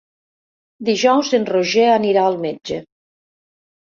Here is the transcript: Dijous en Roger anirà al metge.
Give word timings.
Dijous 0.87 1.29
en 1.37 1.45
Roger 1.49 1.85
anirà 1.97 2.23
al 2.29 2.39
metge. 2.47 2.79